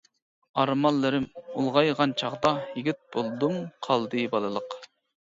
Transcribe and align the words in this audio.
ئارمانلىرىم 0.61 1.27
ئۇلغايغان 1.43 2.15
چاغدا، 2.21 2.53
يىگىت 2.79 2.99
بولدۇم 3.17 3.55
قالدى 3.89 4.25
بالىلىق. 4.33 4.75